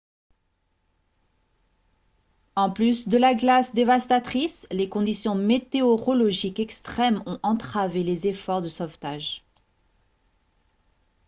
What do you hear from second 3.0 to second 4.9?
de la glace dévastatrice les